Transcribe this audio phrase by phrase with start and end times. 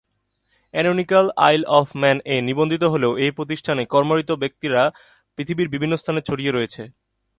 [0.73, 4.81] Canonical Isle of ম্যান-এ নিবন্ধিত হলেও, এই প্রতিষ্ঠানে কর্মরত ব্যক্তিরা
[5.37, 6.83] পৃথিবীর বিভিন্ন স্থানে ছড়িয়ে রয়েছে।